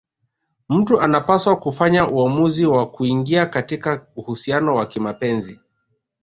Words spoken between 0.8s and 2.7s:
anapaswa kufanya uamuzi